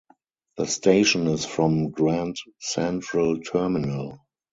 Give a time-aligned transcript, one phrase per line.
[0.57, 4.17] The station is from Grand Central Terminal.